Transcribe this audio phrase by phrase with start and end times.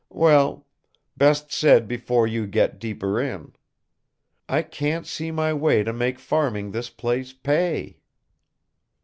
[0.09, 0.65] Well
[1.15, 3.53] best said before you get deeper in.
[4.49, 7.99] I can't see my way to make farming this place pay."